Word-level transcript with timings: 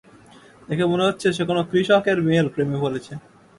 দেখে 0.67 0.85
মনে 0.91 1.03
হচ্ছে 1.07 1.27
সে 1.35 1.43
কোন 1.49 1.57
কৃষকের 1.71 2.17
মেয়ের 2.25 2.47
প্রেমে 2.53 2.77
পড়েছে। 2.83 3.13